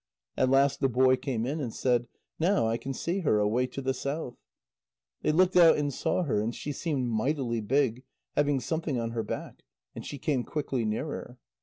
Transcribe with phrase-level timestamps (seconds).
[0.35, 2.07] At last the boy came in, and said:
[2.39, 4.35] "Now I can see her, away to the south."
[5.21, 8.01] They looked out and saw her, and she seemed mightily big,
[8.35, 9.61] having something on her back.
[9.93, 11.37] And she came quickly nearer.